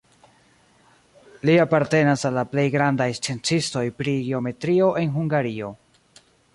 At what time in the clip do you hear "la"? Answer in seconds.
2.39-2.45